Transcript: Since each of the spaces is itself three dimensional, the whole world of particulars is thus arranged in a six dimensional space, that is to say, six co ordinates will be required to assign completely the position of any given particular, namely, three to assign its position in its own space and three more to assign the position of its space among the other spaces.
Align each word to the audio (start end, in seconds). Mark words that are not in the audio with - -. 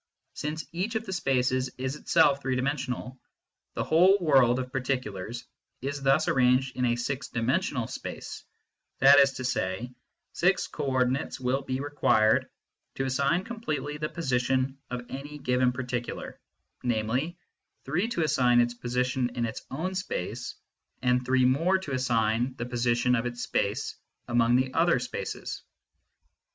Since 0.33 0.65
each 0.71 0.95
of 0.95 1.05
the 1.05 1.13
spaces 1.13 1.69
is 1.77 1.95
itself 1.95 2.41
three 2.41 2.55
dimensional, 2.55 3.19
the 3.75 3.83
whole 3.83 4.17
world 4.19 4.57
of 4.57 4.71
particulars 4.71 5.45
is 5.79 6.01
thus 6.01 6.27
arranged 6.27 6.75
in 6.75 6.85
a 6.85 6.95
six 6.95 7.27
dimensional 7.27 7.85
space, 7.85 8.43
that 8.97 9.19
is 9.19 9.33
to 9.33 9.43
say, 9.43 9.93
six 10.33 10.65
co 10.65 10.85
ordinates 10.87 11.39
will 11.39 11.61
be 11.61 11.81
required 11.81 12.49
to 12.95 13.05
assign 13.05 13.43
completely 13.43 13.97
the 13.99 14.09
position 14.09 14.75
of 14.89 15.05
any 15.09 15.37
given 15.37 15.71
particular, 15.71 16.39
namely, 16.81 17.37
three 17.85 18.07
to 18.07 18.23
assign 18.23 18.59
its 18.59 18.73
position 18.73 19.29
in 19.35 19.45
its 19.45 19.61
own 19.69 19.93
space 19.93 20.55
and 21.03 21.23
three 21.23 21.45
more 21.45 21.77
to 21.77 21.93
assign 21.93 22.55
the 22.57 22.65
position 22.65 23.13
of 23.13 23.27
its 23.27 23.43
space 23.43 23.97
among 24.27 24.55
the 24.55 24.73
other 24.73 24.97
spaces. 24.97 25.61